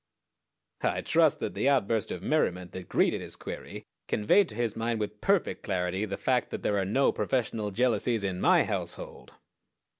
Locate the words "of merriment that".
2.09-2.89